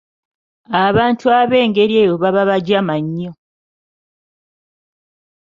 Abantu 0.85 1.25
ab'engeri 1.39 1.93
eyo 2.01 2.13
baba 2.21 2.43
bajama 2.49 2.95
nnyo. 3.03 3.31